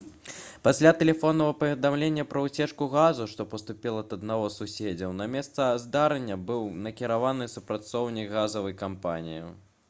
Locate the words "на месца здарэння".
5.19-6.39